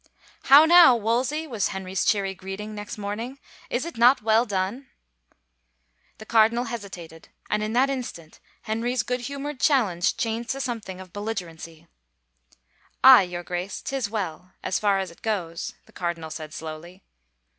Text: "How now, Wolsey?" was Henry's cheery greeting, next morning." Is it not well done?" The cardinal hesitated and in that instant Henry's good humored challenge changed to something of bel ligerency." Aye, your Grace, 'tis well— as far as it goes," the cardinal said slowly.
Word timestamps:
"How 0.51 0.65
now, 0.65 0.95
Wolsey?" 0.95 1.45
was 1.47 1.67
Henry's 1.67 2.03
cheery 2.03 2.33
greeting, 2.33 2.73
next 2.73 2.97
morning." 2.97 3.37
Is 3.69 3.85
it 3.85 3.99
not 3.99 4.23
well 4.23 4.47
done?" 4.47 4.87
The 6.17 6.25
cardinal 6.25 6.63
hesitated 6.63 7.29
and 7.51 7.61
in 7.61 7.73
that 7.73 7.91
instant 7.91 8.39
Henry's 8.63 9.03
good 9.03 9.21
humored 9.21 9.59
challenge 9.59 10.17
changed 10.17 10.49
to 10.49 10.59
something 10.59 10.99
of 10.99 11.13
bel 11.13 11.25
ligerency." 11.25 11.85
Aye, 13.03 13.21
your 13.29 13.43
Grace, 13.43 13.79
'tis 13.79 14.09
well— 14.09 14.53
as 14.63 14.79
far 14.79 14.97
as 14.97 15.11
it 15.11 15.21
goes," 15.21 15.75
the 15.85 15.91
cardinal 15.93 16.31
said 16.31 16.51
slowly. 16.51 17.03